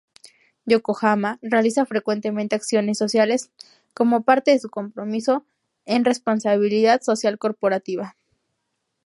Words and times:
Yokohama 0.65 1.37
realiza 1.43 1.85
frecuentemente 1.85 2.55
acciones 2.55 2.97
sociales 2.97 3.51
como 3.93 4.23
parte 4.23 4.49
de 4.49 4.57
su 4.59 4.67
compromiso 4.71 5.45
en 5.85 6.05
responsabilidad 6.05 7.01
social 7.03 7.37
corporativa. 7.37 8.15